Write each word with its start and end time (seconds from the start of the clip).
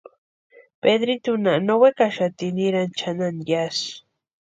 Pedritunha 0.83 1.53
no 1.65 1.75
wekaxati 1.81 2.47
nirani 2.55 2.93
chʼanani 2.99 3.43
yásï. 3.49 3.89